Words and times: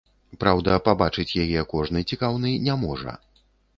Праўда, 0.43 0.77
пабачыць 0.87 1.37
яе 1.43 1.61
кожны 1.73 2.03
цікаўны 2.13 2.55
не 2.69 2.79
можа. 2.87 3.13